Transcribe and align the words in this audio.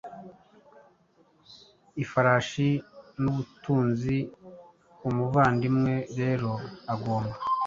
Ifarashi 2.03 2.69
nubutunzi 3.21 4.15
Umuvandimwe 5.07 5.93
rero 6.19 6.51
agomba 6.93 7.35